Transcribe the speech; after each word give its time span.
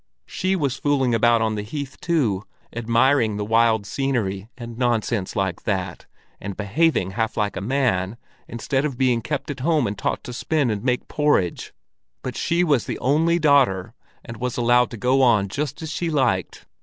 She 0.25 0.55
was 0.55 0.77
fooling 0.77 1.13
about 1.13 1.43
on 1.43 1.53
the 1.53 1.61
heath 1.61 1.97
too, 2.01 2.41
admiring 2.75 3.37
the 3.37 3.45
wild 3.45 3.85
scenery, 3.85 4.49
and 4.57 4.75
nonsense 4.75 5.35
like 5.35 5.61
that, 5.65 6.07
and 6.39 6.57
behaving 6.57 7.11
half 7.11 7.37
like 7.37 7.55
a 7.55 7.61
man, 7.61 8.17
instead 8.47 8.83
of 8.83 8.97
being 8.97 9.21
kept 9.21 9.51
at 9.51 9.59
home 9.59 9.85
and 9.85 9.95
taught 9.95 10.23
to 10.23 10.33
spin 10.33 10.71
and 10.71 10.83
make 10.83 11.07
porridge; 11.07 11.71
but 12.23 12.35
she 12.35 12.63
was 12.63 12.87
the 12.87 12.97
only 12.97 13.37
daughter, 13.37 13.93
and 14.25 14.37
was 14.37 14.57
allowed 14.57 14.89
to 14.89 14.97
go 14.97 15.21
on 15.21 15.49
just 15.49 15.83
as 15.83 15.91
she 15.91 16.09
liked. 16.09 16.65